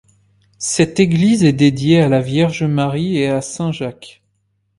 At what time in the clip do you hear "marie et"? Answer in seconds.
2.63-3.27